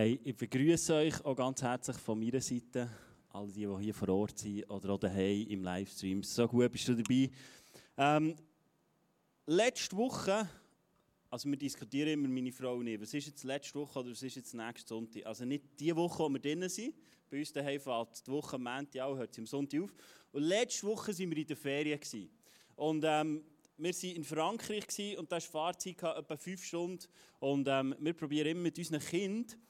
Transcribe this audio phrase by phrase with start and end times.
[0.00, 2.88] Hey, ich begrüße euch auch ganz herzlich von meiner Seite,
[3.30, 6.22] alle die, die hier vor Ort sind oder auch daheim im Livestream.
[6.22, 7.28] So gut bist du dabei.
[7.96, 8.36] Ähm,
[9.44, 10.48] letzte Woche,
[11.28, 14.22] also wir diskutieren immer, meine Frau und ich, was ist jetzt letzte Woche oder was
[14.22, 15.26] ist jetzt nächste Sonntag?
[15.26, 16.94] Also nicht die Woche, wo wir drinnen sind,
[17.28, 19.92] bei uns daheim fährt die Woche am Montag auch, hört sie am Sonntag auf.
[20.30, 21.98] Und letzte Woche waren wir in der Ferien.
[21.98, 22.30] Gewesen.
[22.76, 23.42] Und ähm,
[23.76, 27.04] wir waren in Frankreich gewesen, und da war Fahrzeit etwa fünf Stunden.
[27.40, 29.60] Und ähm, wir probieren immer mit unseren Kindern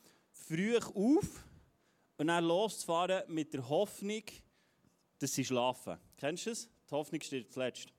[0.46, 1.44] früh auf
[2.16, 4.22] und dann loszufahren mit der Hoffnung,
[5.18, 5.98] dass sie schlafen.
[6.16, 6.68] Kennst du es?
[6.88, 7.92] Die Hoffnung steht zuletzt.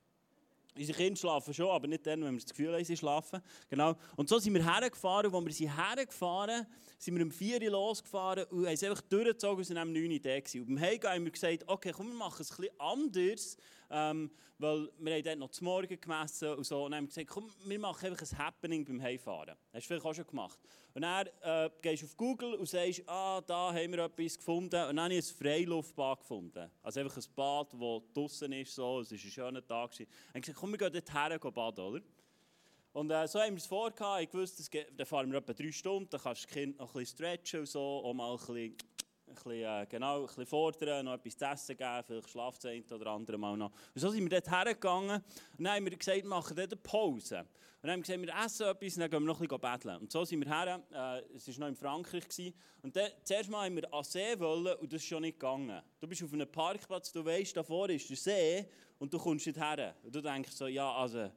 [0.76, 3.42] Unsere Kinder schlafen schon, aber nicht dann, wenn wir das Gefühl haben, sie schlafen.
[3.70, 3.96] Genau.
[4.16, 5.34] Und so sind wir hergefahren.
[5.34, 6.66] Und als wir hergefahren
[6.98, 10.12] sind wir um 4 Uhr losgefahren und haben es einfach durchgezogen, wir waren um 9
[10.12, 10.36] Uhr da.
[10.36, 13.58] Und beim Heimgehen haben wir gesagt, okay, komm, wir machen es bisschen anders.
[13.92, 16.84] Ähm, weil wir haben dort noch zum Morgen gemessen und so.
[16.86, 19.56] Und haben gesagt, komm, wir machen einfach ein Happening beim Heimfahren.
[19.74, 20.60] Hast du vielleicht auch schon gemacht.
[20.94, 24.82] Und dann äh, gehst du auf Google und sagst, ah, da haben wir etwas gefunden.
[24.90, 26.70] Und dann habe ich ein Freiluftbad gefunden.
[26.84, 28.76] Also einfach ein Bad, das draußen ist.
[28.76, 29.00] So.
[29.00, 29.92] Es war ein schöner Tag.
[30.34, 32.02] Und gesagt, komm, wir gehen dort her baden, oder?
[32.92, 34.24] Und äh, so haben wir es vorgehabt.
[34.24, 36.10] Ich wusste, dann fahren wir etwa drei Stunden.
[36.10, 37.80] Dann kannst du das Kind noch ein bisschen stretchen und so.
[37.80, 38.78] Auch ein bisschen
[39.30, 42.84] ein bisschen, äh, genau, ein fordern, noch etwas zu essen geben, vielleicht schlaft das eine
[42.94, 43.72] oder andere mal noch.
[43.72, 45.24] Und so sind wir dort hergegangen
[45.58, 47.40] und dann haben wir gesagt, wir machen dort eine Pause.
[47.82, 49.62] Und dann haben wir gesagt, wir essen etwas und dann gehen wir noch ein bisschen
[49.62, 49.98] betteln.
[50.02, 52.28] Und so sind wir her, äh, es war noch in Frankreich.
[52.28, 52.54] Gewesen.
[52.82, 55.82] Und dann, zuerst mal haben wir an See wollen und das ist schon nicht gegangen.
[56.00, 58.66] Du bist auf einem Parkplatz, du weißt, da vorne ist der See
[58.98, 59.96] und du kommst nicht her.
[60.04, 61.32] Und du denkst so, ja, also,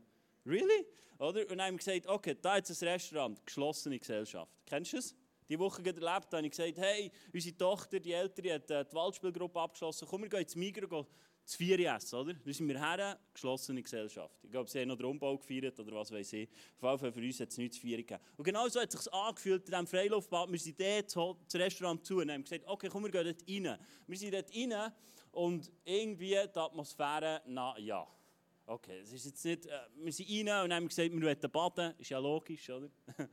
[0.45, 0.87] really?
[1.19, 1.43] Oder?
[1.43, 4.51] Und dann haben wir gesagt, okay, da ist ein Restaurant, geschlossene Gesellschaft.
[4.67, 5.15] Kennst du es?
[5.53, 9.61] Die Woche erlebt, habe ich gesagt, hey, unsere Tochter, die Ältere, hat äh, die Waldspielgruppe
[9.61, 10.06] abgeschlossen.
[10.08, 11.06] Komm, wir gehen ins Migros
[11.45, 12.34] zu Vier essen, oder?
[12.34, 14.39] Dann sind wir her, geschlossene Gesellschaft.
[14.45, 16.48] Ich glaube, sie haben noch den Umbau gefeiert oder was weiß ich.
[16.80, 18.23] Auf jeden Fall für uns hat es nichts zu feiern gegeben.
[18.36, 20.50] Und genau so hat es sich angefühlt in diesem Freilaufbad.
[20.50, 23.79] Wir sind dort das Restaurant zu und haben gesagt, okay, komm, wir gehen dort rein.
[24.07, 24.92] Wir sind dort rein
[25.33, 28.07] und irgendwie die Atmosphäre, na ja.
[28.64, 31.95] Okay, es ist jetzt nicht, äh, wir sind rein und haben gesagt, wir wollen baden.
[31.98, 32.89] Ist ja logisch, oder?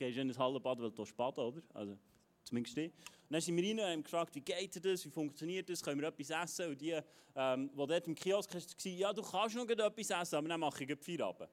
[0.00, 1.62] gehst in ein Hallenbad, weil du baden oder?
[1.74, 1.96] Also,
[2.44, 2.86] zumindest ich.
[2.86, 6.00] Und dann sind wir rein und haben gefragt, wie geht das, wie funktioniert das, können
[6.00, 6.70] wir etwas essen?
[6.70, 6.98] Und die,
[7.36, 10.84] ähm, die dort im Kiosk waren, ja, du kannst noch etwas essen, aber dann mache
[10.84, 11.50] ich Feierabend.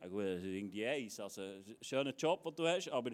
[0.00, 1.42] Ja gut, das ist irgendwie eins, also
[1.80, 3.12] schöner Job, den du hast, aber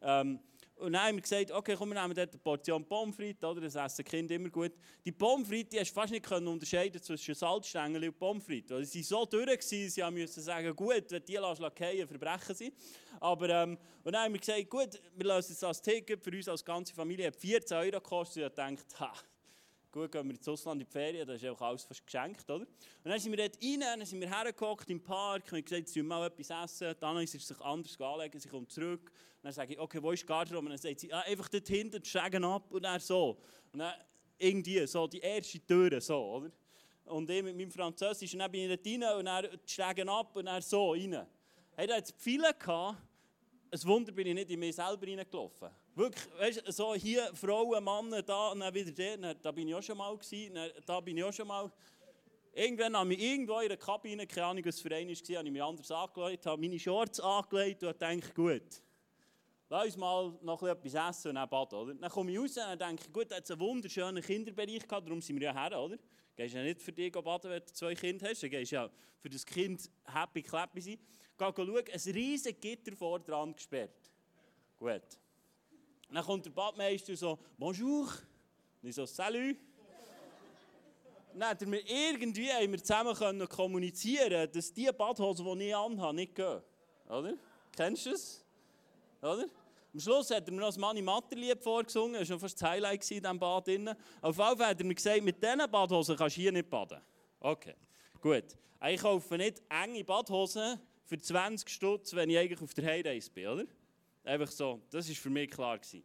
[0.00, 0.40] ähm,
[0.76, 3.60] und dann haben wir gesagt, okay, komm, wir nehmen dort eine Portion Pommes frites, oder?
[3.60, 4.72] das essen Kinder immer gut.
[5.04, 8.84] Die Pommes frites, die hast du fast nicht unterscheiden zwischen Salzstängel und Pommes frites, weil
[8.84, 12.72] sie so durch waren, sie mussten sagen, gut, wenn die fallen, verbrechen sie.
[13.20, 16.48] Aber, ähm, und dann haben wir gesagt, gut, wir lösen es als Ticket, für uns
[16.48, 18.58] als ganze Familie hat 14 Euro gekostet.
[18.58, 19.12] Und ich dachte, ha,
[19.92, 22.64] gut, gehen wir ins Ausland in die Ferien, das ist einfach alles fast geschenkt, oder?
[22.64, 22.70] Und
[23.04, 26.08] dann sind wir dort rein, dann sind wir hergeguckt im Park, haben gesagt, sie wollen
[26.08, 26.96] mal etwas essen.
[26.98, 29.02] Dann ist sich anders anlegen, sie kommt zurück.
[29.10, 30.66] Und dann sage ich, okay, wo ist die Garderobe?
[30.66, 33.38] Und dann sagt sie, ah, einfach dort hinten, schrägen ab und dann so.
[33.72, 33.94] Und dann
[34.38, 36.50] irgendwie, so die erste Tür, so, oder?
[37.04, 40.34] Und ich mit meinem Französisch, und dann bin ich dort rein und dann schrägen ab
[40.34, 41.26] und dann so rein.
[41.74, 42.54] Hey, da hat es viele
[43.72, 45.70] ein Wunder bin ich nicht in mich selber reingelaufen.
[45.94, 49.98] Wirklich, weißt, so hier Frauen, Männer, da dann wieder der, da bin ich auch schon
[49.98, 51.70] mal gewesen, da bin ich auch schon mal.
[52.54, 55.52] Irgendwann habe ich irgendwo in der Kabine, keine Ahnung, was für ein war, habe ich
[55.52, 58.82] mich anders angelegt, habe meine Shorts angelegt und dachte, gut,
[59.68, 61.94] lass uns mal noch etwas essen und dann baden, oder?
[61.94, 65.40] Dann komme ich raus und denke, gut, da hat einen wunderschönen Kinderbereich gehabt, darum sind
[65.40, 65.96] wir ja her, oder?
[65.96, 66.02] Du
[66.36, 69.28] gehst ja nicht für dich baden, wenn du zwei Kinder hast, du gehst ja für
[69.28, 70.98] das Kind happy, clappy sein.
[71.38, 74.10] Geh schauen, ein riesiges Gitter vor dran gesperrt.
[74.78, 75.21] Gut.
[76.12, 78.08] Dann kommt der Badmeister so, Bonjour.
[78.82, 79.56] Und ich so, Salut.
[81.32, 85.76] Dann hat er mir irgendwie haben wir zusammen können kommunizieren dass die Badhosen, die ich
[85.76, 86.60] anhabe, nicht gehen.
[87.08, 87.34] Oder?
[87.74, 88.44] Kennst du es?
[89.22, 89.46] Oder?
[89.94, 93.10] Am Schluss hat er mir noch das Manni Matterlied vorgesungen, das war fast das Highlight
[93.10, 93.68] in diesem Bad.
[93.68, 93.96] Auf jeden
[94.36, 97.00] Fall hat er mir gesagt, mit diesen Badhosen kannst du hier nicht baden.
[97.40, 97.74] Okay,
[98.20, 98.44] gut.
[98.86, 103.46] Ich kaufe nicht enge Badhosen für 20 Stutz, wenn ich eigentlich auf der Heimreise bin,
[103.48, 103.64] oder?
[104.24, 105.78] Einfach so, das war für mich klar.
[105.78, 106.04] Gewesen.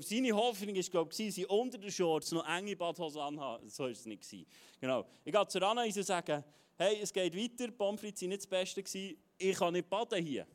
[0.00, 3.68] Seine Hoffnung war, ich, sie unter den Shorts noch enge Badhosen anhaben.
[3.68, 4.22] So war es nicht.
[4.22, 4.46] Gewesen.
[4.80, 5.06] Genau.
[5.24, 6.44] Ich gehe zu Anna und sage,
[6.76, 9.16] hey, es geht weiter, Pommes frites waren nicht das Beste, gewesen.
[9.36, 10.46] ich kann nicht baden hier.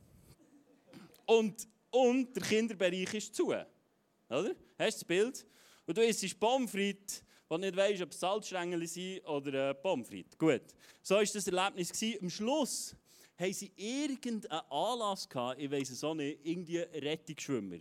[1.26, 3.46] Und, und der Kinderbereich ist zu.
[3.46, 3.66] Oder?
[4.28, 5.46] Hast du das Bild?
[5.86, 10.08] Und du isst Pommes frites, wo nicht weißt, ob es Salzstängel sind oder äh, Pommes.
[10.38, 10.62] Gut.
[11.02, 11.92] So war das Erlebnis.
[11.92, 12.18] Gewesen.
[12.22, 12.96] Am Schluss
[13.38, 17.78] haben sie irgendeinen Anlass gehabt, ich weiß es auch nicht, irgendwie Rettungsschwimmer.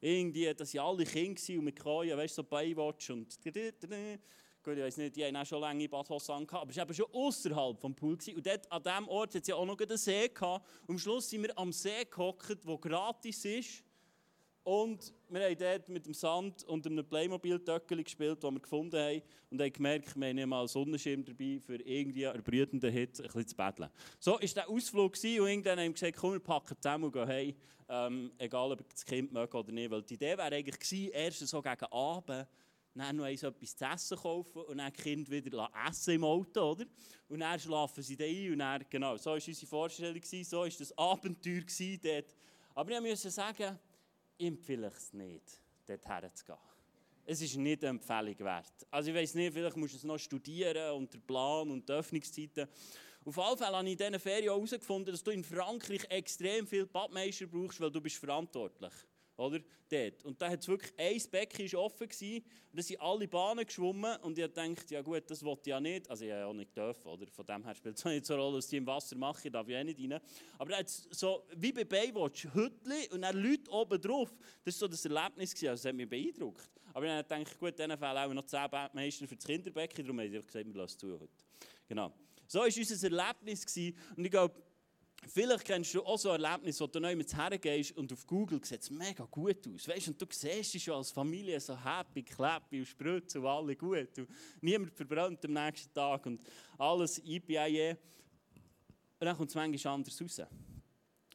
[0.00, 3.38] Irgendwie, dass sie alle Kinder und mit Koje, weißt du, so Baywatch und
[4.62, 6.94] Gut, ich weiß nicht, die haben auch schon lange Badhosen gehabt, aber es war eben
[6.94, 8.28] schon außerhalb des Pools.
[8.28, 10.66] Und dort, an diesem Ort hat es ja auch noch einen See gehabt.
[10.86, 13.84] Und am Schluss sind wir am See gehockt, der gratis ist.
[14.70, 19.22] Und wir haben dort mit dem Sand und einem Playmobil-Töckchen gespielt, das wir gefunden haben.
[19.50, 23.24] Und haben gemerkt, wir haben nicht mal Sonnenschirm dabei, für irgendwie einen brütenden Hit ein
[23.24, 23.90] bisschen zu betteln.
[24.20, 27.26] So war der Ausflug und irgendwann haben wir gesagt, komm, wir packen zusammen und gehen
[27.26, 27.54] heim.
[27.88, 29.90] Ähm, egal, ob das Kind möge oder nicht.
[29.90, 32.46] Weil die Idee wäre eigentlich gewesen, erst so gegen Abend,
[32.94, 36.84] dann noch etwas zu essen kaufen und dann Kind wieder essen im Auto, oder?
[37.28, 40.68] Und dann schlafen sie da ein und dann, genau, so war unsere Vorstellung, so war
[40.68, 41.62] das Abenteuer
[42.04, 42.36] dort.
[42.72, 43.76] Aber ich musste sagen,
[44.40, 46.56] ich empfehle es nicht, dort zu gehen.
[47.26, 48.86] Es ist nicht eine Empfehlung wert.
[48.90, 51.92] Also ich weiß nicht, vielleicht musst du es noch studieren und der Plan und die
[51.92, 52.66] Öffnungszeiten.
[53.22, 56.86] Auf jeden Fall habe ich in diesen Ferien herausgefunden, dass du in Frankreich extrem viel
[56.86, 59.09] Badmeister brauchst, weil du bist verantwortlich bist
[59.40, 59.60] oder?
[59.88, 60.24] Dort.
[60.24, 64.16] Und da hat es wirklich, ein Becken offen gewesen, und da sind alle Bahnen geschwommen
[64.20, 66.76] und ich dachte, ja gut, das wollte ich ja nicht, also ich ja auch nicht
[66.76, 67.26] dürfen, oder?
[67.26, 69.52] Von dem her spielt es nicht so eine Rolle, dass die im Wasser machen, ich
[69.52, 70.20] darf ja auch nicht rein.
[70.58, 74.30] Aber da hat so, wie bei Baywatch, Hütli und dann Leute oben drauf,
[74.64, 76.70] das war so das Erlebnis, gewesen, also das hat mich beeindruckt.
[76.92, 80.04] Aber dann dachte ich, gut, in diesem Fall auch noch 10 Meister für das Kinderbecken,
[80.04, 81.28] darum habe ich gesagt, wir lassen es zu heute.
[81.88, 82.12] Genau.
[82.46, 83.96] So war unser Erlebnis gewesen.
[84.16, 84.54] und ich glaube,
[85.28, 88.82] Vielleicht kennst du auch so ein Erlebnis, wo du neu hergehst und auf Google sieht
[88.82, 89.86] es mega gut aus.
[89.86, 93.76] Weißt, und du siehst dich schon als Familie so happy, clappy und sprüht und alle
[93.76, 94.18] gut.
[94.18, 94.28] Und
[94.60, 96.42] niemand verbrannt am nächsten Tag und
[96.78, 97.96] alles IPIE.
[99.20, 100.42] Und dann kommt es manchmal anders raus.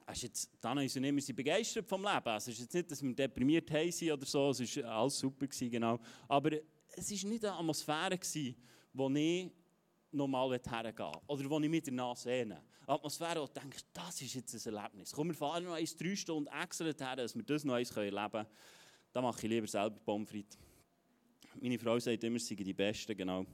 [0.08, 2.28] Hast jetzt, dann ist nicht, sind begeistert vom Leben.
[2.28, 5.48] Also es ist jetzt nicht, dass wir deprimiert sind oder so, es war alles super,
[5.48, 6.00] gewesen, genau.
[6.28, 6.52] Aber
[6.96, 8.56] es war nicht eine Atmosphäre, gewesen,
[8.94, 9.52] wo ich
[10.12, 12.62] nochmal hergehen Oder wo ich mit danach sehne.
[12.88, 15.12] Atmosphäre, wo du denkst, das ist jetzt ein Erlebnis.
[15.12, 18.32] Komm, wir fahren noch eins, drei Stunden extra her, dass wir das noch eins erleben
[18.32, 18.48] können.
[19.12, 20.30] Da mache ich lieber selber Pommes.
[21.62, 23.46] Meine Frau sagt immer, sie sind die Besten, genau.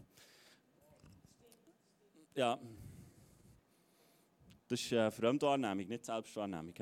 [2.35, 2.59] Ja.
[4.67, 6.73] Das ist äh, Fremdwahrnehmung, nicht Selbstwahrnehmung.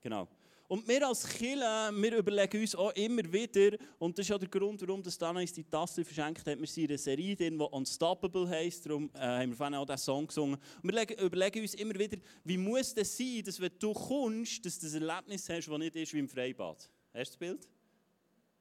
[0.00, 0.28] Genau.
[0.72, 4.48] Und wir als Killer, wir überlegen uns auch immer wieder, und das ist auch der
[4.48, 7.58] Grund, warum das Dana uns die Tasse verschenkt hat, wir sind in einer Serie drin,
[7.58, 10.58] die Unstoppable heisst, darum äh, haben wir vorhin auch diesen Song gesungen.
[10.82, 14.78] Und wir überlegen uns immer wieder, wie muss das sein, dass wenn du kommst, dass
[14.78, 16.78] du das Erlebnis hast, das nicht ist wie im Freibad.
[16.78, 17.68] Hast du das Bild?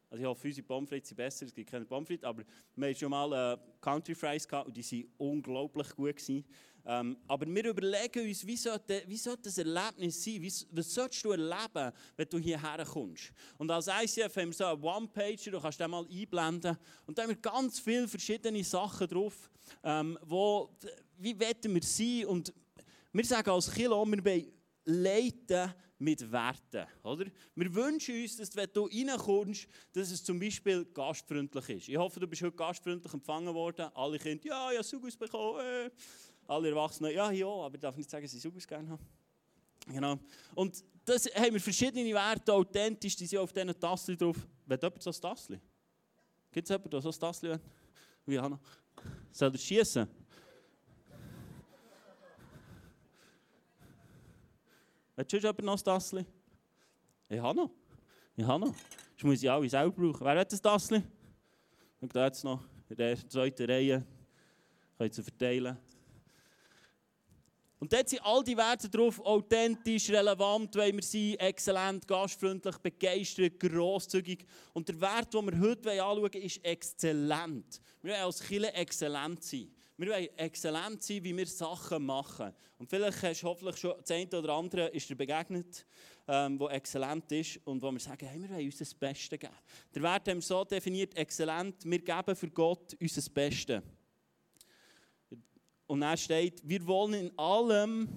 [0.09, 2.43] Also ich hoffe, unsere Pommes sind besser, es gibt keine Pommes aber
[2.75, 6.17] wir hatten schon mal äh, Country Fries gehabt und die waren unglaublich gut.
[6.17, 6.43] Gewesen.
[6.85, 10.41] Ähm, aber wir überlegen uns, wie sollte, wie sollte das Erlebnis sein?
[10.41, 13.31] Wie, was solltest du erleben, wenn du hierher kommst?
[13.57, 16.77] Und als ICF haben wir so einen One-Pager, du kannst den mal einblenden.
[17.05, 19.49] Und da haben wir ganz viele verschiedene Sachen drauf,
[19.83, 20.75] ähm, wo,
[21.17, 22.25] wie wollen wir sein?
[22.25, 22.53] Und
[23.13, 24.45] wir sagen als Kilo, wir
[24.85, 26.87] leiten mit Werten.
[27.03, 27.25] Oder?
[27.53, 31.89] Wir wünschen uns, dass wenn du reinkommst, dass es zum Beispiel gastfreundlich ist.
[31.89, 33.89] Ich hoffe, du bist heute gastfreundlich empfangen worden.
[33.93, 35.59] Alle Kinder, ja, ja, Sugus bekommen.
[35.59, 35.91] Äh
[36.51, 39.03] alle Erwachsenen, ja, ja, aber ich darf nicht sagen, dass ich es gerne habe.
[39.87, 40.19] Genau.
[40.53, 44.37] Und das haben wir verschiedene Werte, authentisch, die sind auf diesen Tassen drauf.
[44.65, 45.61] Will jemand so ein Tassel?
[46.51, 47.59] Gibt es jemanden, der so ein Tassel will?
[48.25, 48.59] Wie Hanna?
[49.31, 50.07] Soll er schießen?
[55.15, 56.25] Willst du jemand noch ein Tassel?
[57.29, 57.71] Ich habe noch.
[58.35, 58.75] Ich habe noch.
[59.15, 60.25] Das muss ich alle selber brauchen.
[60.25, 61.03] Wer hat ein Tassel?
[61.99, 64.05] Schau da jetzt noch in der zweiten Reihe.
[64.97, 65.77] Könnt ihr verteilen.
[67.81, 73.59] Und dort sind all die Werte drauf, authentisch, relevant, wollen wir sein, exzellent, gastfreundlich, begeistert,
[73.59, 74.45] grosszügig.
[74.73, 77.81] Und der Wert, den wir heute anschauen wollen, ist exzellent.
[78.03, 79.71] Wir wollen als Kirche exzellent sein.
[79.97, 82.53] Wir wollen exzellent sein, wie wir Sachen machen.
[82.77, 85.83] Und vielleicht hast du hoffentlich schon das eine oder andere ist dir begegnet,
[86.27, 89.57] ähm, wo exzellent ist und wo wir sagen, hey, wir wollen uns das Beste geben.
[89.95, 93.81] Der Wert haben wir so definiert, exzellent, wir geben für Gott unser Bestes.
[95.91, 98.07] Und er steht, wir wollen in allem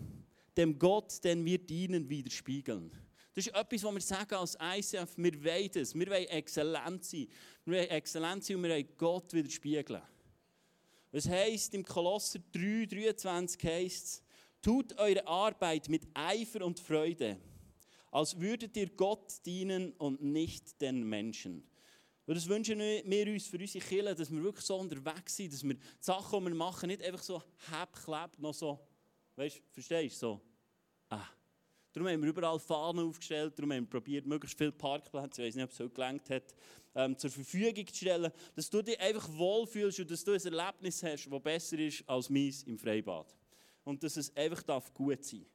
[0.56, 2.92] dem Gott, den wir dienen, widerspiegeln.
[3.34, 7.26] Das ist etwas, was wir sagen als ICF, wir wollen das, wir wollen exzellent sein.
[7.64, 10.02] Wir wollen exzellent sein und wir wollen Gott widerspiegeln.
[11.10, 14.22] Was heisst im Kolosser 3, 23 heisst
[14.62, 17.40] tut eure Arbeit mit Eifer und Freude,
[18.12, 21.66] als würdet ihr Gott dienen und nicht den Menschen.
[22.26, 25.62] Und das wünschen wir uns für unsere Kinder, dass wir wirklich so unterwegs sind, dass
[25.62, 28.80] wir die Sachen, die wir machen, nicht einfach so heb, noch so,
[29.36, 30.40] weißt du, verstehst du, so,
[31.10, 31.26] ah.
[31.92, 35.54] Darum haben wir überall Fahnen aufgestellt, darum haben wir probiert, möglichst viele Parkplätze, ich weiß
[35.54, 36.54] nicht, ob es so gelangt hat,
[36.94, 41.02] ähm, zur Verfügung zu stellen, dass du dich einfach wohlfühlst und dass du ein Erlebnis
[41.02, 43.36] hast, das besser ist als meins im Freibad.
[43.84, 45.46] Und dass es einfach darf gut sein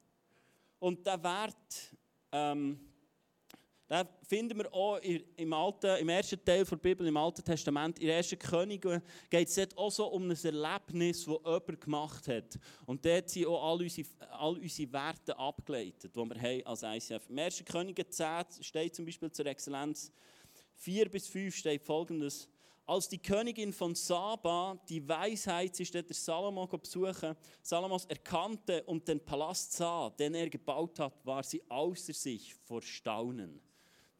[0.78, 1.96] Und der Wert,
[2.32, 2.89] ähm,
[3.90, 7.98] Den finden wir auch im, Alten, im ersten Teil der Bibel, im Alten Testament.
[7.98, 12.56] In ersten Könige geht es dort auch so um ein Erlebnis, das jemand gemacht hat.
[12.86, 17.28] Und dort sind auch all unsere, all unsere Werte abgeleitet, die wir haben als ICF.
[17.28, 20.12] Im ersten Könige 10 steht zum Beispiel zur Exzellenz
[20.76, 22.48] 4 bis 5 steht folgendes.
[22.86, 29.06] Als die Königin von Saba die Weisheit, sie steht der Salomo besuchen, Salomos erkannte und
[29.06, 33.60] den Palast sah, den er gebaut hat, war sie außer sich vor Staunen.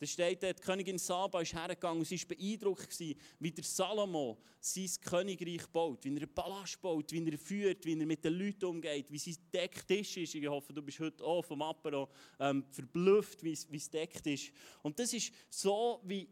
[0.00, 2.98] Da steht dort, die Königin Saba ist hergegangen und sie war beeindruckt,
[3.38, 8.00] wie der Salomo sein Königreich baut, wie er einen Palast baut, wie er führt, wie
[8.00, 10.34] er mit den Leuten umgeht, wie sein Decktisch ist.
[10.34, 14.52] Ich hoffe, du bist heute auch vom Apero ähm, verblüfft, wie es deckt ist.
[14.82, 16.26] Und das ist so, wie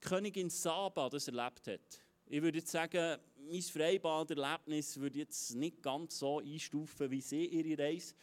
[0.00, 2.02] Königin Saba das erlebt hat.
[2.26, 7.80] Ich würde jetzt sagen, mein Freibaderlebnis würde jetzt nicht ganz so einstufen, wie sie ihre
[7.80, 8.14] Reise.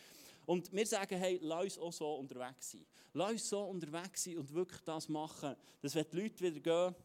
[0.49, 2.83] Und wir sagen, hey, lass uns auch so unterwegs sein.
[3.13, 6.95] Lass uns so unterwegs sein und wirklich das machen, dass wenn die Leute wieder gehen,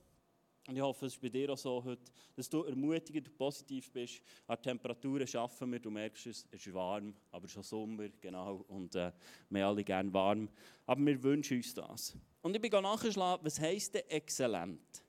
[0.67, 3.93] und ich hoffe, es ist bei dir auch so heute, dass du ermutigend und positiv
[3.93, 4.23] bist.
[4.47, 8.95] An Temperaturen schaffen wir, du merkst es, es ist warm, aber schon Sommer, genau, und
[8.95, 9.13] äh,
[9.51, 10.49] wir alle gerne warm.
[10.87, 12.17] Aber wir wünschen uns das.
[12.41, 15.05] Und ich bin nachgeschlagen, was heisst denn exzellent?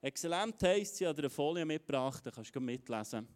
[0.00, 3.28] Exzellent heisst, sie hat eine Folie mitgebracht, da kannst du mitlesen.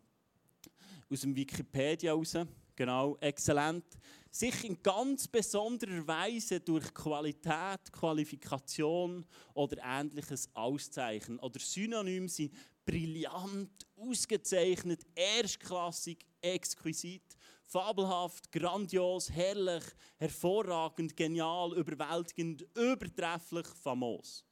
[1.10, 2.38] Aus dem Wikipedia raus,
[2.80, 3.84] genau, exzellent.
[4.30, 11.38] Sich in ganz besonderer Weise durch Qualität, Qualifikation oder ähnliches auszeichnen.
[11.40, 12.54] Oder Synonym sind
[12.86, 19.84] brillant, ausgezeichnet, erstklassig, exquisit fabelhaft, grandios, herrlich,
[20.16, 24.44] hervorragend, genial, überwältigend, übertrefflich, famos.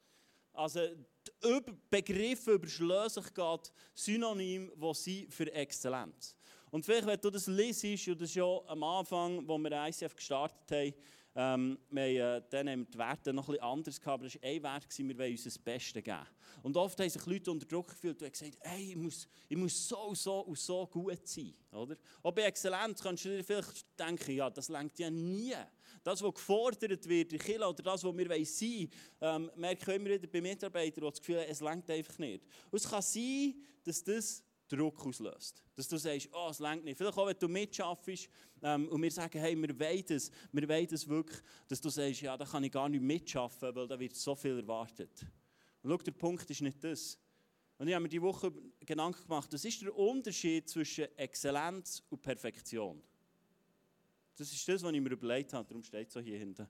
[0.53, 6.38] Also die Begriffe überschlössen sich Synonym, die sind für Exzellenz.
[6.71, 10.15] Und vielleicht, wenn du das liest, und das ist ja am Anfang, wo wir ICF
[10.15, 10.95] gestartet haben,
[11.41, 14.49] ähm, wir äh, dann haben wir die Werte noch etwas anders gehabt, aber es war
[14.49, 16.27] ein Wert, wir wollen uns das Beste geben.
[16.65, 19.89] Und oft haben sich Leute unter Druck gefühlt und gesagt, hey, ich muss, ich muss
[19.89, 21.55] so, so und so gut sein.
[21.71, 21.97] Oder?
[22.25, 25.55] Auch bei Exzellenz kannst du dir vielleicht denken, ja, das lenkt ja nie.
[26.03, 29.97] Das, was gefordert wird, die Kille oder das, was wir sein wollen, ähm, merke ich
[29.97, 32.45] immer wieder bei Mitarbeitern, die das Gefühl haben, es lenkt einfach nicht.
[32.69, 35.63] Und es kann sein, dass das Druck auslöst.
[35.75, 36.97] Dass du sagst, oh, es längt nicht.
[36.97, 38.29] Vielleicht auch, wenn du mitschaffst
[38.63, 42.21] ähm, und wir sagen, hey, wir wollen das, wir wollen das wirklich, dass du sagst,
[42.21, 45.27] ja, da kann ich gar nicht mitschaffen, weil da wird so viel erwartet.
[45.83, 47.19] Und schau, der Punkt ist nicht das.
[47.79, 52.21] Und ich habe mir diese Woche Gedanken gemacht, das ist der Unterschied zwischen Exzellenz und
[52.21, 53.01] Perfektion.
[54.37, 56.67] Das ist das, was ich mir überlegt habe, darum steht es so hier hinten.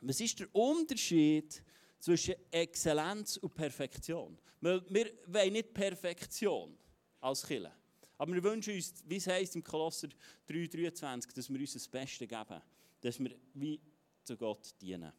[0.00, 1.62] Was ist der Unterschied
[1.98, 4.38] zwischen Exzellenz und Perfektion.
[4.60, 6.76] Wir, wir wollen nicht Perfektion
[7.20, 7.74] als Killer.
[8.16, 10.08] Aber wir wünschen uns, wie es heisst im Kolosser
[10.48, 12.60] 3,23, dass wir uns das Beste geben.
[13.00, 13.80] Dass wir wie
[14.24, 15.12] zu Gott dienen.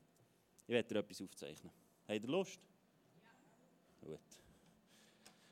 [0.68, 1.72] Ich werde dir etwas aufzeichnen.
[2.08, 2.60] Habt ihr Lust?
[3.16, 4.08] Ja.
[4.08, 4.20] Gut.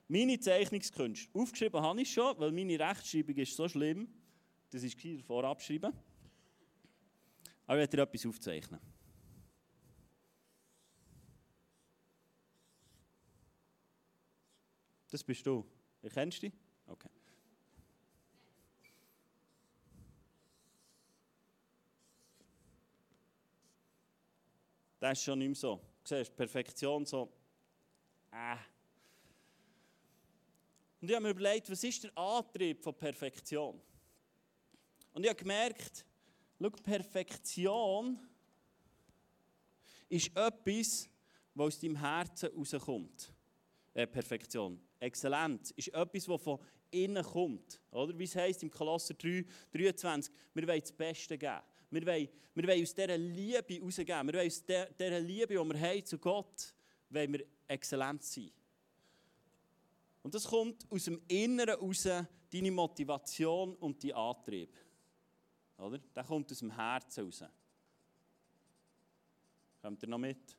[0.10, 1.30] Meine Zeichnungskünste.
[1.34, 4.08] Aufgeschrieben habe ich schon, weil meine Rechtschreibung ist so schlimm.
[4.70, 5.94] Das ist vorabschreiben.
[7.66, 8.80] Aber ich werde dir etwas aufzeichnen.
[15.10, 15.66] Das bist du.
[16.02, 16.60] Erkennst du dich?
[16.88, 17.10] Okay.
[25.00, 25.76] Das ist schon nicht mehr so.
[26.04, 27.32] Du siehst, Perfektion so.
[28.32, 28.56] Äh.
[31.00, 33.80] Und ich habe mir überlegt, was ist der Antrieb von Perfektion?
[35.14, 36.06] Und ich habe gemerkt,
[36.60, 38.20] schau, Perfektion
[40.10, 41.10] ist etwas,
[41.54, 43.34] was aus deinem Herzen rauskommt.
[43.94, 44.87] Äh, Perfektion.
[45.00, 46.60] Exzellenz ist etwas, das von
[46.92, 47.80] innen kommt.
[47.92, 48.18] Oder?
[48.18, 51.62] Wie es heisst im Kolosser 3, 23, wir wollen das Beste geben.
[51.90, 54.28] Wir wollen, wir wollen aus dieser Liebe rausgeben.
[54.28, 56.74] Wir wollen aus der, dieser Liebe, die wir haben zu Gott,
[57.10, 58.52] wollen wir exzellent sein.
[60.24, 62.08] Und das kommt aus dem Inneren raus,
[62.52, 64.76] deine Motivation und dein Antrieb.
[65.78, 66.00] Oder?
[66.14, 67.44] Das kommt aus dem Herzen raus.
[69.82, 70.58] Kommt ihr noch mit?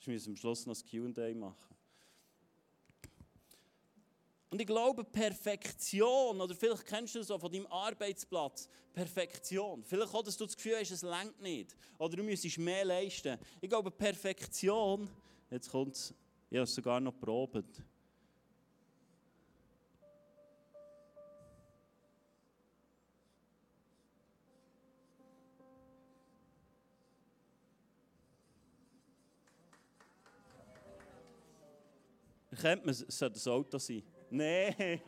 [0.00, 1.77] Ich muss am Schluss noch das Q&A machen.
[4.50, 9.84] Und ich glaube, Perfektion, oder vielleicht kennst du das auch von deinem Arbeitsplatz, Perfektion.
[9.84, 11.76] Vielleicht auch, dass du das Gefühl hast, es längt nicht.
[11.98, 13.38] Oder du müsstest mehr leisten.
[13.60, 15.08] Ich glaube, Perfektion,
[15.50, 16.14] jetzt kommt es,
[16.48, 17.82] ich habe es sogar noch probiert.
[32.50, 34.02] Erkennt man, es sollte ein Auto sein.
[34.30, 35.00] Nein.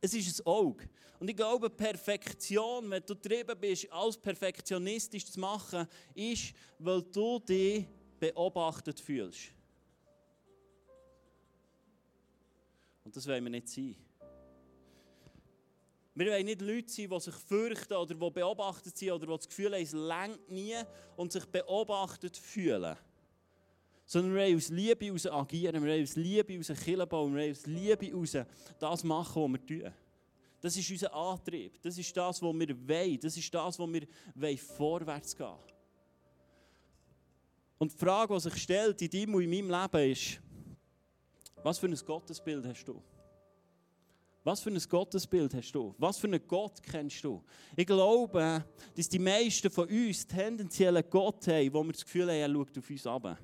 [0.00, 0.88] es ist ein Auge.
[1.18, 7.38] Und ich glaube, Perfektion, wenn du getrieben bist, alles perfektionistisch zu machen, ist, weil du
[7.38, 7.86] dich
[8.20, 9.52] beobachtet fühlst.
[13.04, 13.96] Und das wollen wir nicht sein.
[16.16, 19.48] Wir wollen nicht Leute sein, die sich fürchten oder die beobachtet sind oder die das
[19.48, 20.76] Gefühl haben, es längt nie
[21.16, 22.96] und sich beobachtet fühlen.
[24.06, 28.06] Sondern wir aus Liebe heraus agieren, wir aus Liebe heraus Kirche bauen, wir aus Liebe
[28.06, 28.36] heraus
[28.78, 29.92] das machen, was wir tun.
[30.60, 34.06] Das ist unser Antrieb, das ist das, was wir wollen, das ist das, was wir
[34.34, 35.52] wollen, vorwärts gehen
[37.78, 40.40] Und die Frage, die sich stellt in deinem und in meinem Leben ist,
[41.62, 43.02] was für ein Gottesbild hast du?
[44.42, 45.94] Was für ein Gottesbild hast du?
[45.96, 47.42] Was für einen Gott kennst du?
[47.74, 52.30] Ich glaube, dass die meisten von uns tendenziell einen Gott haben, wo wir das Gefühl
[52.30, 53.38] haben, er schaut auf uns ab.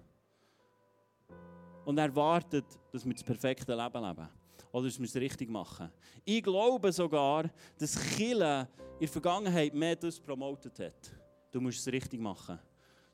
[1.84, 4.28] Und er wartet, dass wir das perfekte Leben leben.
[4.72, 5.90] Oder dass wir es richtig machen.
[6.25, 11.10] Ich glaube sogar, dass Chile in der Vergangenheit mehr das promotet hat.
[11.50, 12.58] Du musst es richtig machen.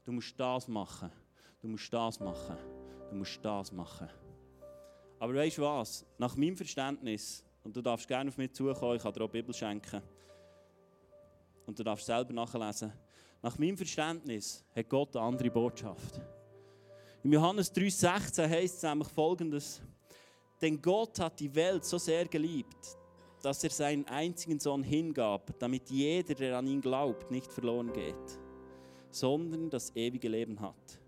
[0.05, 1.11] Du musst das machen.
[1.61, 2.57] Du musst das machen.
[3.09, 4.09] Du musst das machen.
[5.19, 6.05] Aber weißt du was?
[6.19, 9.55] Nach meinem Verständnis, und du darfst gerne auf mich zukommen, ich kann dir auch Bibel
[9.55, 10.03] schenken.
[11.65, 12.93] Und du darfst selber nachlesen.
[13.43, 16.21] Nach meinem Verständnis hat Gott eine andere Botschaft.
[17.27, 19.83] In Johannes 3,16 heißt es nämlich folgendes:
[20.63, 22.97] Denn Gott hat die Welt so sehr geliebt,
[23.43, 28.39] dass er seinen einzigen Sohn hingab, damit jeder, der an ihn glaubt, nicht verloren geht,
[29.11, 31.01] sondern das ewige Leben hat.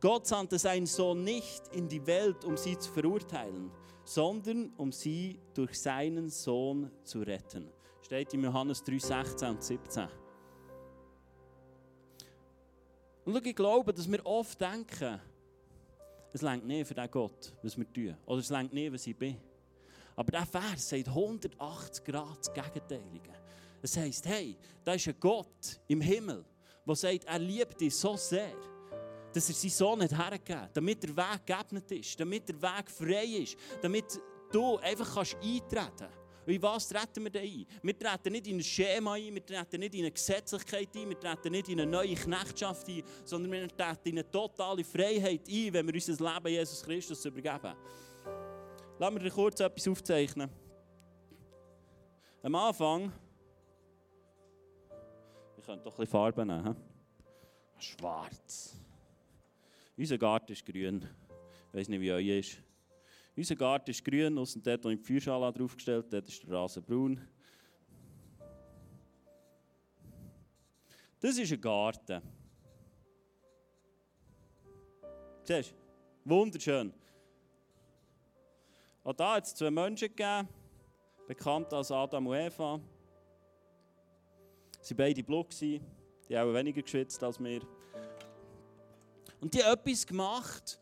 [0.00, 3.70] Gott sandte seinen Sohn nicht in die Welt, um sie zu verurteilen,
[4.02, 7.70] sondern um sie durch seinen Sohn zu retten.
[8.02, 10.08] Steht in Johannes 3, 16 und 17.
[13.26, 15.20] Und ich glaube, dass wir oft denken,
[16.36, 18.14] es längt nicht für den Gott, was wir tun.
[18.26, 19.36] Oder es längt nicht, was ich bin.
[20.14, 23.32] Aber dieser Vers sagt 180 Grad das Gegenteilige.
[23.82, 26.44] Es heisst, hey, da ist ein Gott im Himmel,
[26.86, 28.54] der sagt, er liebt dich so sehr
[29.32, 33.42] dass er seinen Sohn nicht hergegeben damit der Weg geebnet ist, damit der Weg frei
[33.42, 34.18] ist, damit
[34.50, 36.25] du einfach kannst eintreten kannst.
[36.46, 37.66] In was treten wir denn ein?
[37.82, 41.18] Wir treten nicht in ein Schema ein, wir treten nicht in eine Gesetzlichkeit ein, wir
[41.18, 45.72] treten nicht in eine neue Knechtschaft ein, sondern wir treten in eine totale Freiheit ein,
[45.72, 47.74] wenn wir unser Leben Jesus Christus übergeben.
[48.98, 50.48] Lass mir dir kurz etwas aufzeichnen.
[52.42, 53.12] Am Anfang,
[55.58, 56.76] ich könnte doch ein bisschen Farbe nehmen.
[57.78, 58.76] Schwarz.
[59.96, 61.08] Unser Garten ist grün.
[61.68, 62.62] Ich weiß nicht, wie euer ist.
[63.36, 66.82] Unser Garten ist grün, außen dort, wo ich die Feuerschale draufgestellt dort ist der Rasen
[66.82, 67.20] braun.
[71.20, 72.22] Das ist ein Garten.
[75.44, 76.30] Siehst du?
[76.30, 76.92] Wunderschön.
[79.04, 80.48] Auch da hat es zwei Menschen gegeben,
[81.28, 82.80] bekannt als Adam und Eva.
[84.80, 85.80] Sie waren beide blut, die
[86.32, 87.60] haben weniger geschwitzt als wir.
[89.40, 90.80] Und die haben etwas gemacht,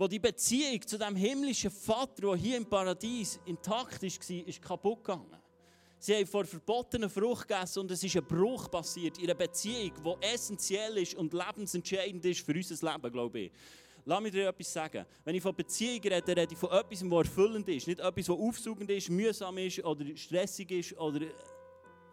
[0.00, 5.04] wo die Beziehung zu dem himmlischen Vater, der hier im Paradies intakt war, ist kaputt
[5.04, 5.36] gegangen.
[5.98, 9.92] Sie haben vor verbotenen Frucht gegessen und es ist ein Bruch passiert in einer Beziehung,
[10.02, 13.52] die essentiell ist und lebensentscheidend ist für unser Leben, glaube ich.
[14.06, 15.04] Lass mich dir etwas sagen.
[15.22, 17.86] Wenn ich von Beziehung rede, rede ich von etwas, was erfüllend ist.
[17.86, 20.98] Nicht etwas, was aufsugend ist, mühsam ist oder stressig ist.
[20.98, 21.26] Oder...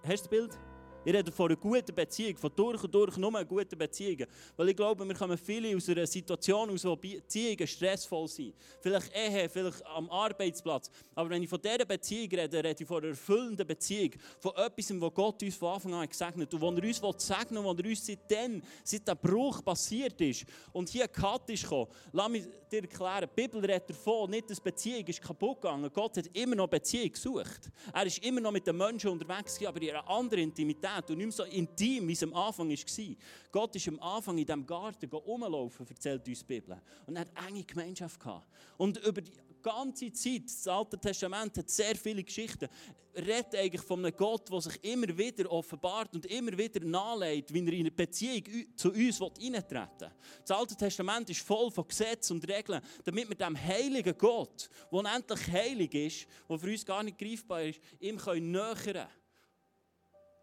[0.04, 0.58] Hast du das Bild?
[1.08, 4.26] Ich rede von einer guten Beziehung, von durch und durch nur guten Beziehungen.
[4.58, 8.54] Weil ich glaube, wir kommen viele aus einer Situation aus, wo Beziehungen stressvoll sind.
[8.82, 10.92] Vielleicht Ehe, vielleicht am Arbeitsplatz.
[11.16, 14.16] Aber wenn ich von dieser Beziehung rede, rede ich von einer erfüllenden Beziehung.
[14.38, 16.54] Von etwas, was Gott uns von Anfang an gesegnet hat.
[16.54, 20.44] Und wo er uns segnen will, wo er uns seitdem, seit der Bruch passiert ist
[20.74, 24.60] und hier Cut ist gekommen, lass mich dir erklären, die Bibel redet davon, nicht, dass
[24.60, 25.90] Beziehung ist kaputt gegangen.
[25.94, 27.70] Gott hat immer noch Beziehung gesucht.
[27.94, 31.18] Er ist immer noch mit den Menschen unterwegs, aber in einer anderen Intimität Intimität und
[31.18, 33.16] nicht mehr so intim, wie es am Anfang war.
[33.52, 36.82] Gott ist am Anfang in diesem Garten rumlaufen, erzählt uns die Bibel.
[37.06, 38.48] Und er hat enge Gemeinschaft gehabt.
[38.78, 39.32] Und über die
[39.62, 42.70] ganze Zeit, das Alte Testament hat sehr viele Geschichten,
[43.16, 47.66] redet eigentlich von einem Gott, der sich immer wieder offenbart und immer wieder nahelegt, wie
[47.66, 48.44] er in eine Beziehung
[48.76, 50.12] zu uns eintreten will.
[50.46, 55.00] Das Alte Testament ist voll von Gesetzen und Regeln, damit wir dem heiligen Gott, der
[55.00, 59.08] unendlich heilig ist, der für uns gar nicht greifbar ist, ihm nähern können.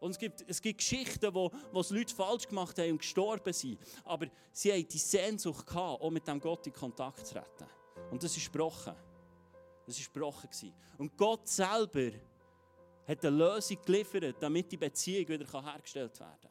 [0.05, 3.55] Und es gibt, es gibt Geschichten, wo, wo es Leute falsch gemacht haben und gestorben
[3.55, 3.79] sind.
[4.05, 7.67] Aber sie hatten die Sehnsucht, gehabt, auch mit dem Gott in Kontakt zu treten.
[8.11, 8.95] Und das ist gebrochen.
[9.87, 10.75] Das war gebrochen.
[10.99, 12.11] Und Gott selber
[13.09, 16.51] hat eine Lösung geliefert, damit die Beziehung wieder hergestellt werden kann.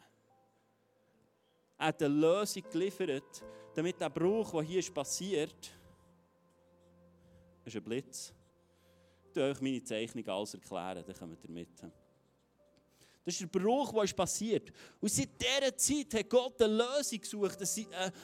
[1.77, 3.43] Er hat eine Lösung geliefert,
[3.75, 5.71] damit der Bruch, der hier ist passiert,
[7.65, 8.33] ist ein Blitz.
[9.27, 11.69] erkläre euch meine Zeichnung alles erklären, dann kommt ihr mit.
[13.25, 14.71] Das ist der Bruch, der ist passiert.
[14.99, 17.57] Und seit dieser Zeit hat Gott eine Lösung gesucht,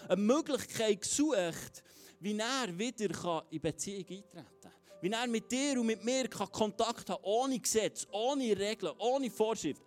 [0.07, 1.83] eine Möglichkeit gesucht,
[2.19, 4.71] wie er wieder in Beziehung eintreten kann.
[5.01, 9.29] Wie er mit dir und mit mir Kontakt haben kann, ohne Gesetz, ohne Regeln, ohne
[9.31, 9.81] Vorschrift,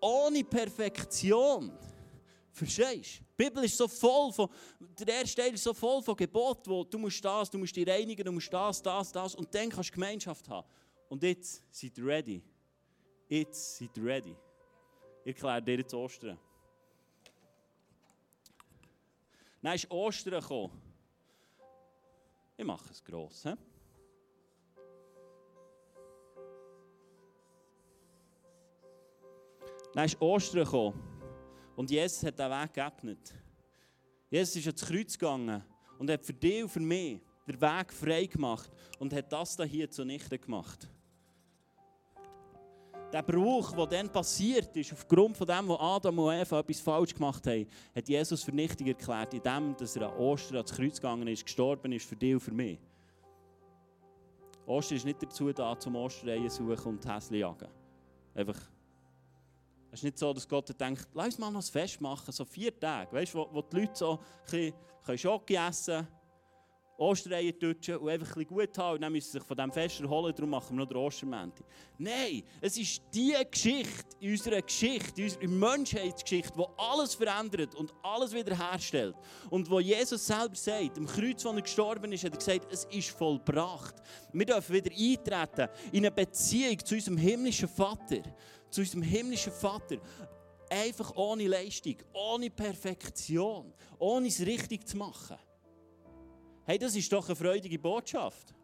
[0.00, 1.72] ohne Perfektion.
[2.52, 3.24] Verstehst du?
[3.24, 4.48] Die Bibel ist so voll von,
[4.78, 7.88] der erste Teil ist so voll von Geboten, wo du musst das, du musst dich
[7.88, 10.68] reinigen, du musst das, das, das und dann kannst du Gemeinschaft haben.
[11.08, 12.42] Und jetzt seid ihr ready.
[13.28, 14.36] Jetzt seid ihr ready.
[15.24, 16.38] Ich erkläre dir jetzt Ostern.
[19.62, 20.82] Dann ist Ostern gekommen.
[22.56, 23.44] Ich mache es gross.
[23.44, 23.54] He?
[29.94, 31.00] Dann ist Ostern gekommen.
[31.76, 33.34] Und Jesus hat den Weg geöffnet.
[34.30, 35.62] Jesus ist ans Kreuz gegangen
[35.98, 39.90] und hat für dich und für mich den Weg frei gemacht und hat das hier
[39.90, 40.88] zunichte gemacht.
[43.12, 47.14] Der Bruch, der dann passiert ist, aufgrund von dem, was Adam und Eva etwas falsch
[47.14, 51.44] gemacht haben, hat Jesus Vernichtung erklärt, indem dass er an Ostern ans Kreuz gegangen ist,
[51.44, 52.78] gestorben ist für dich und für mich.
[54.64, 57.68] Ostern ist nicht dazu da, zum Osterreihen suchen und Häschen jagen.
[58.34, 58.58] Einfach.
[59.90, 62.46] Es ist nicht so, dass Gott denkt, lass uns mal noch ein Fest machen, so
[62.46, 64.20] vier Tage, weißt, wo, wo die Leute so
[64.52, 64.72] ein
[65.04, 66.21] bisschen Schoki essen können
[67.02, 68.94] Ostereier tutschen und einfach ein gut haben.
[68.94, 71.62] Und dann müssen sie sich von diesem Fest erholen, darum machen wir noch den Ostermänti.
[71.98, 77.92] Nein, es ist die Geschichte in unserer Geschichte, in unserer Menschheitsgeschichte, die alles verändert und
[78.02, 79.16] alles wiederherstellt.
[79.50, 82.84] Und wo Jesus selber sagt, am Kreuz, wo er gestorben ist, hat er gesagt, es
[82.84, 83.96] ist vollbracht.
[84.32, 88.22] Wir dürfen wieder eintreten in eine Beziehung zu unserem himmlischen Vater.
[88.70, 89.96] Zu unserem himmlischen Vater.
[90.70, 95.36] Einfach ohne Leistung, ohne Perfektion, ohne es richtig zu machen.
[96.64, 98.54] Hey, das ist doch eine freudige Botschaft.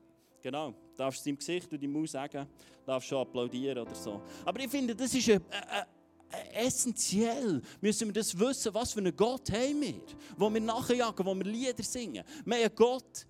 [0.41, 2.47] Genau, du darfst es im Gesicht und im Mund sagen,
[2.87, 4.23] darfst schon applaudieren oder so.
[4.45, 5.85] Aber ich finde, das ist ein, ein,
[6.31, 7.61] ein, essentiell.
[7.81, 10.01] Müssen wir das wissen, was für einen Gott haben wir,
[10.37, 12.25] wo wir nachjagen, wo wir Lieder singen.
[12.45, 13.27] Wir haben einen Gott,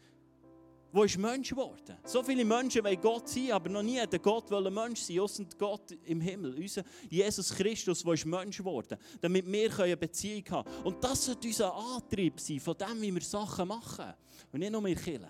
[0.90, 1.96] wo ist Mensch geworden?
[2.04, 5.44] So viele Menschen wollen Gott sein, aber noch nie hat Gott ein Mensch sein, außer
[5.58, 6.54] Gott im Himmel.
[6.54, 10.84] Unser Jesus Christus, der ist Mensch geworden, damit wir eine Beziehung haben können.
[10.84, 14.14] Und das sollte unser Antrieb sein, von dem, wie wir Sachen machen.
[14.50, 15.28] Und nicht nur in Kirche.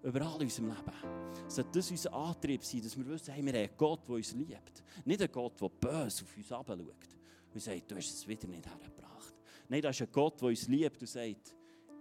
[0.00, 0.92] Überall in unserem Leben.
[1.48, 4.32] Sollte das unser Antrieb sein, dass wir wissen, hey, wir haben einen Gott, der uns
[4.32, 4.84] liebt.
[5.04, 7.18] Nicht einen Gott, der böse auf uns herabschaut
[7.52, 9.34] und sagt, du hast es wieder nicht hergebracht.
[9.68, 11.54] Nein, das ist ein Gott, der uns liebt und sagt,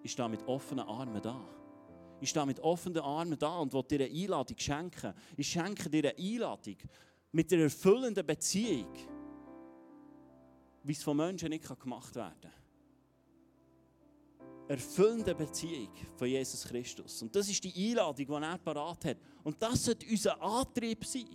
[0.03, 1.56] ich stehe mit offenen Armen da.
[2.19, 5.13] Ich stehe mit offenen Armen da und will dir eine Einladung schenken.
[5.35, 6.77] Ich schenke dir eine Einladung
[7.31, 8.91] mit einer erfüllenden Beziehung,
[10.83, 12.51] wie es von Menschen nicht gemacht werden kann.
[14.67, 17.21] Erfüllende Beziehung von Jesus Christus.
[17.21, 19.17] Und das ist die Einladung, die er parat hat.
[19.43, 21.27] Und das sollte unser Antrieb sein,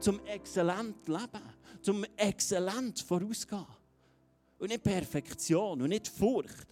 [0.00, 1.42] zum exzellent Leben,
[1.80, 3.66] zum exzellent vorausgehen.
[4.58, 6.68] Und nicht Perfektion und nicht Furcht,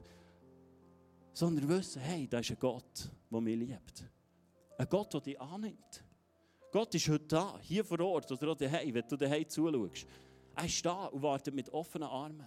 [1.33, 4.05] sondern wissen, hey, da ist ein Gott, der mich liebt.
[4.79, 6.05] Ein Gott, der dich annimmt.
[6.73, 10.07] Gott ist heute da, hier vor Ort oder auch daheim, wenn du daheim zuschaust.
[10.55, 12.47] Er ist da und wartet mit offenen Armen.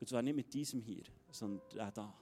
[0.00, 2.14] Und zwar nicht mit diesem hier, sondern auch da.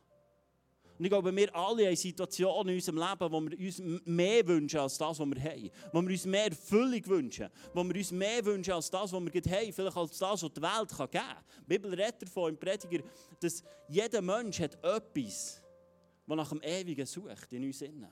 [0.99, 4.81] Und ich glaube, wir alle haben Situationen in unserem Leben, wo wir uns mehr wünschen
[4.81, 5.71] als das, was wir haben.
[5.93, 7.49] Wo wir uns mehr Erfüllung wünschen.
[7.73, 9.73] Wo wir uns mehr wünschen als das, was wir haben.
[9.73, 11.37] Vielleicht als das, was die Welt geben kann.
[11.61, 13.05] Die Bibel redet davon im Prediger,
[13.39, 15.63] dass jeder Mensch hat etwas,
[16.29, 18.11] das nach dem Ewigen sucht in uns innen.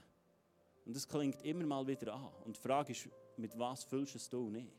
[0.86, 2.30] Und das klingt immer mal wieder an.
[2.44, 4.72] Und die Frage ist, mit was füllst du es du nicht?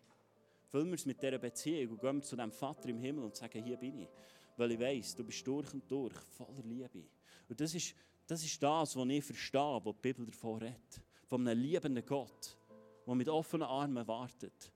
[0.69, 3.63] Füllen wir es mit dieser Beziehung und gehen zu dem Vater im Himmel und sagen,
[3.63, 4.10] hier bin ich.
[4.58, 7.04] Weil ich weiß, du bist durch und durch voller Liebe.
[7.47, 7.93] Und das ist,
[8.26, 11.02] das ist das, was ich verstehe, was die Bibel davon redet.
[11.28, 12.58] Von einem liebenden Gott,
[13.06, 14.71] der mit offenen Armen wartet.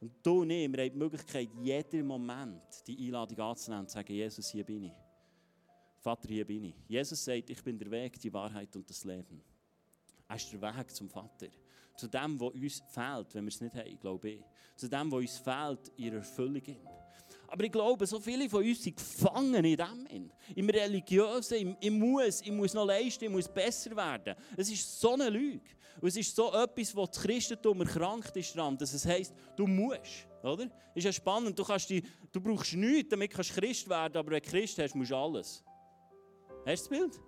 [0.00, 3.94] Und du und ich, wir haben die Möglichkeit, jeden Moment die Einladung anzunehmen und zu
[3.94, 5.09] sagen, Jesus, hier bin ich.
[6.00, 6.74] Vater, hier bin ich.
[6.88, 9.42] Jesus sagt, ich bin der Weg, die Wahrheit und das Leben.
[10.26, 11.48] Er ist der Weg zum Vater.
[11.94, 14.42] Zu dem, was uns fehlt, wenn wir es nicht haben, glaube ich.
[14.76, 16.62] Zu dem, was uns fehlt, in Erfüllung.
[17.48, 20.30] Aber ich glaube, so viele von uns sind gefangen in dem.
[20.54, 24.36] Im Religiösen, im, ich muss, ich muss noch leisten, ich muss besser werden.
[24.56, 25.68] Es ist so eine Lüge.
[26.00, 29.66] Und es ist so etwas, wo das Christentum erkrankt ist dran, dass es heisst, du
[29.66, 30.26] musst.
[30.42, 30.70] Oder?
[30.94, 34.42] Ist ja spannend, du, kannst die, du brauchst nichts, damit du Christ werden aber wenn
[34.42, 35.62] du Christ hast, musst du alles.
[36.66, 37.20] Hast du das Bild?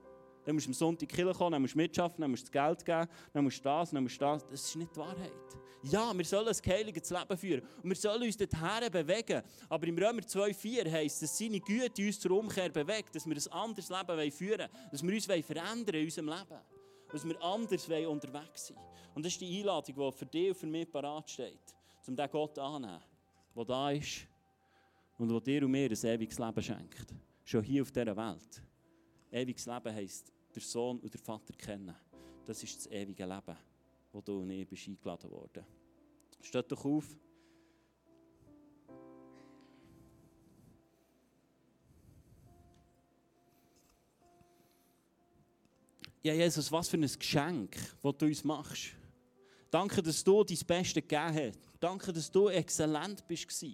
[0.45, 2.67] Dann musst du am Sonntag in kommen, dann musst du mitschaffen, dann musst du das
[2.67, 4.47] Geld geben, dann musst du das, dann musst du das.
[4.47, 5.33] Das ist nicht die Wahrheit.
[5.85, 9.43] Ja, wir sollen ein heiliges Leben führen und wir sollen uns dorthin bewegen.
[9.69, 13.53] Aber im Römer 2,4 heisst dass seine Güte uns zur Umkehr bewegt, dass wir ein
[13.53, 16.61] anderes Leben führen wollen, dass wir uns verändern in unserem Leben.
[17.13, 18.79] dass wir anders unterwegs sind.
[19.15, 21.75] Und das ist die Einladung, die für dich und für mich parat steht,
[22.07, 23.01] um diesen Gott anzunehmen,
[23.55, 24.27] der da ist
[25.19, 27.15] und der dir und mir ein ewiges Leben schenkt.
[27.45, 28.63] Schon hier auf dieser Welt.
[29.33, 31.95] Ewiges Leben heisst, der Sohn und der Vater kennen.
[32.45, 33.57] Das ist das ewige Leben,
[34.13, 35.65] wo du und ich bist eingeladen worden.
[36.43, 37.07] Steht doch auf.
[46.23, 48.95] Ja, Jesus, was für ein Geschenk, das du uns machst.
[49.71, 51.59] Danke, dass du dein Beste gegeben hast.
[51.81, 53.65] Danke, dass du exzellent bist.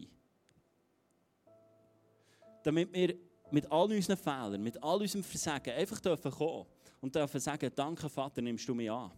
[2.62, 6.66] Damit wir mit all unseren Fehlern, mit all unserem Versagen einfach dürfen kommen
[7.00, 9.11] und dürfen sagen, danke Vater, nimmst du mich an.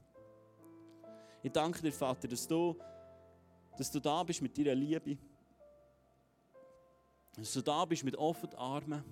[1.42, 2.76] Ich danke dir, Vater, dass du,
[3.76, 5.16] dass du da bist mit deiner Liebe.
[7.36, 9.02] Dass du da bist mit offenen Armen.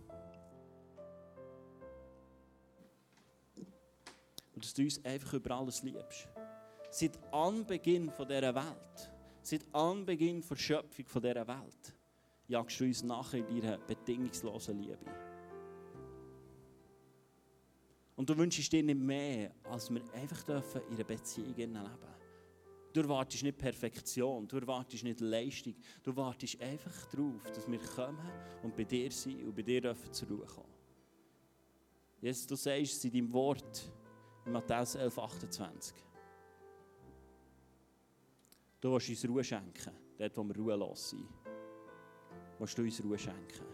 [4.55, 6.29] Und dass du uns einfach über alles liebst.
[6.91, 11.98] Seit Anbeginn von dieser Welt, seit Anbeginn der Schöpfung von dieser Welt,
[12.49, 14.99] jagst du uns nachher in deiner bedingungslosen Liebe.
[18.17, 21.79] Und du wünschst dir nicht mehr, als wir einfach dürfen in einer Beziehung leben
[22.93, 28.19] Du erwartest nicht Perfektion, du erwartest nicht Leistung, du wartest einfach darauf, dass wir kommen
[28.63, 30.73] und bei dir sind und bei dir dürfen zur Ruhe kommen.
[32.21, 33.93] Jesus, du sagst es in deinem Wort
[34.47, 35.97] in Matthäus 11, 28.
[38.81, 41.29] Du willst uns Ruhe schenken, dort wo wir ruhelos sind.
[42.59, 43.65] Willst du uns Ruhe schenken.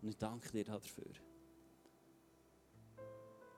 [0.00, 1.12] Und ich danke dir dafür.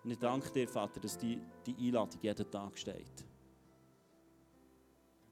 [0.02, 3.24] Und ich danke dir, Vater, dass die, die Einladung jeden Tag steht.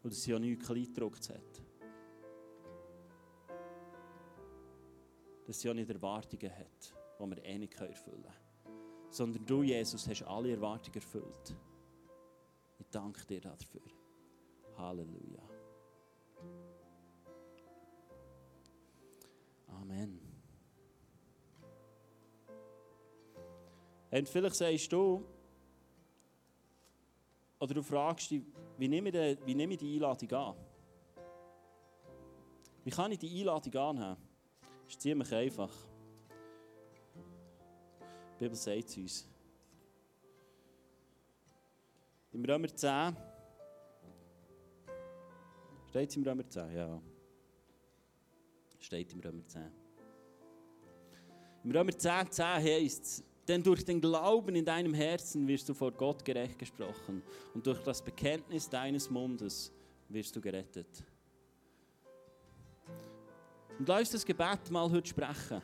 [0.03, 1.63] Und dass sie auch nichts kleingedruckt hat.
[5.47, 9.11] Dass sie auch nicht Erwartungen hat, die wir eh nicht erfüllen können.
[9.11, 11.55] Sondern du, Jesus, hast alle Erwartungen erfüllt.
[12.79, 13.83] Ich danke dir dafür.
[14.79, 15.42] Halleluja.
[19.93, 20.19] Amen.
[24.25, 25.25] Vielleicht sagst du,
[27.59, 28.43] oder du fragst dich,
[28.79, 30.57] wie nehme ich, wie nehme die Einladung an?
[32.85, 34.17] Wie kann ich die Einladung annehmen?
[34.85, 35.73] Das ist ziemlich einfach.
[38.35, 39.29] Die Bibel sagt es uns.
[42.33, 43.17] Im Römer 10
[45.91, 46.75] Steht es im Römer 10?
[46.75, 47.03] Ja.
[48.81, 49.82] Steht im Römer 10.
[51.65, 55.75] Im Römer 10, 10 heißt es, denn durch den Glauben in deinem Herzen wirst du
[55.75, 57.23] vor Gott gerecht gesprochen
[57.55, 59.73] und durch das Bekenntnis deines Mundes
[60.09, 61.05] wirst du gerettet.
[63.79, 65.63] Und lass uns das Gebet mal heute sprechen.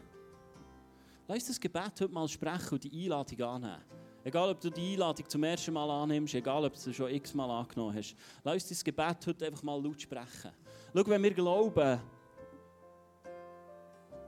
[1.27, 3.83] Lass uns das Gebet heute mal sprechen und die Einladung annehmen.
[4.25, 7.51] Egal, ob du die Einladung zum ersten Mal annimmst, egal, ob du sie schon x-mal
[7.51, 8.17] angenommen hast.
[8.45, 10.53] Lass uns das Gebet heute einfach mal laut sprechen.
[10.95, 12.01] Schau, wenn wir glauben,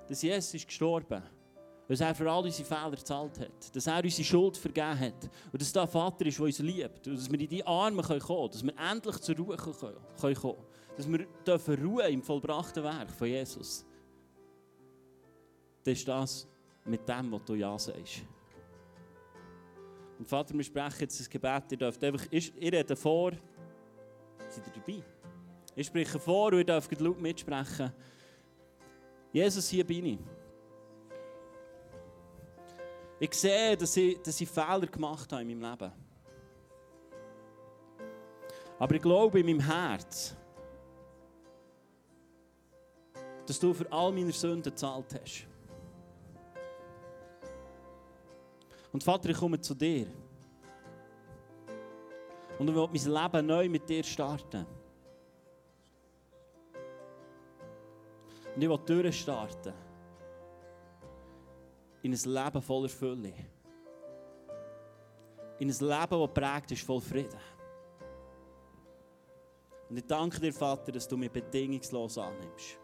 [0.09, 1.23] dass Jesus ist gestorben
[1.91, 5.61] dass er für all unsere Fehler gezahlt hat, dass er unsere Schuld vergeben hat und
[5.61, 8.51] dass da Vater ist, der uns liebt und dass wir in die Arme kommen können,
[8.53, 10.57] dass wir endlich zur Ruhe kommen können,
[10.97, 13.85] dass wir dürfen Ruhe im vollbrachten Werk von Jesus.
[15.83, 16.47] Das ist das
[16.85, 18.23] mit dem, was du Ja sagst.
[20.17, 21.73] Und Vater, wir sprechen jetzt das Gebet.
[21.73, 23.33] Ihr dürft einfach, ich, ich rede vor.
[24.49, 25.03] Seid ihr dabei?
[25.75, 27.93] Ich spreche vor und ihr dürft laut mitsprechen.
[29.33, 30.19] Jesus, hier bin ich.
[33.23, 35.93] Ich sehe, dass ich, dass ich Fehler gemacht habe in meinem Leben.
[38.79, 40.35] Aber ich glaube in meinem Herz,
[43.47, 45.47] dass du für all meine Sünden gezahlt hast.
[48.91, 50.07] Und Vater, ich komme zu dir.
[52.59, 54.67] Und ich will mein Leben neu mit dir starten.
[58.55, 59.90] Und ich will durchstarten.
[62.03, 63.33] In ein Leben voller Fülle.
[65.59, 67.39] In ein Leben, das prägt ist voll Frieden.
[69.91, 72.79] Und ich danke dir, Vater, dass du mich bedingungslos annimmst.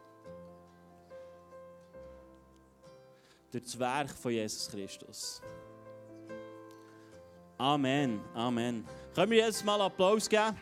[3.53, 5.41] Durch das Werk von Jesus Christus.
[7.59, 8.87] Amen, Amen.
[9.15, 10.59] Können wir jetzt mal Applaus geben?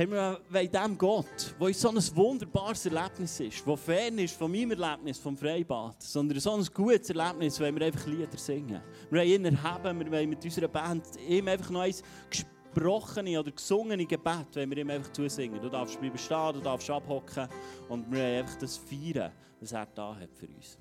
[0.00, 4.50] Haben wir in diesem Gott, der so ein wunderbares Erlebnis ist, der fern ist von
[4.50, 8.80] meinem Erlebnis vom Freibad, sondern so ein gutes Erlebnis, wenn wir einfach Lieder singen.
[9.10, 13.50] Wir wollen ihn erheben, wir wollen mit unserer Band ihm einfach noch eins gesprochene oder
[13.50, 15.60] gesungene Gebet, wenn wir ihm einfach zusingen.
[15.60, 17.48] Du darfst bleiben stehen, du darfst abhocken
[17.90, 20.78] und wir wollen einfach das feiern, was er da hat für uns.